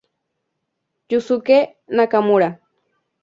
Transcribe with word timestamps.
Yusuke 1.13 1.57
Nakamura 1.95 2.49